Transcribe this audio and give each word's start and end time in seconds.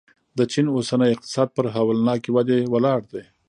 د 0.37 0.39
چین 0.51 0.65
اوسنی 0.75 1.07
اقتصاد 1.13 1.49
پر 1.55 1.65
هولناکې 1.75 2.29
ودې 2.35 2.59
ولاړ 2.73 2.99
دی. 3.11 3.23